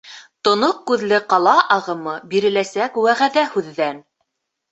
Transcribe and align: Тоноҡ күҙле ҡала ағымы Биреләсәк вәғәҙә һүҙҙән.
Тоноҡ 0.47 0.77
күҙле 0.91 1.19
ҡала 1.33 1.53
ағымы 1.75 2.15
Биреләсәк 2.31 2.97
вәғәҙә 3.03 3.43
һүҙҙән. 3.53 4.01